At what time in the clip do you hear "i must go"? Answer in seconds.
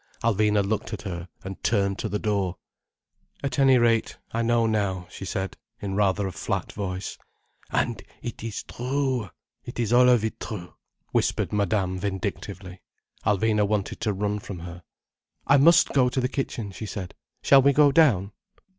15.45-16.09